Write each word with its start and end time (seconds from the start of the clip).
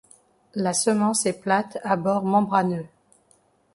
La 0.55 0.73
semence 0.73 1.27
est 1.27 1.39
plate 1.41 1.77
à 1.83 1.95
bord 1.95 2.23
membraneux. 2.25 2.87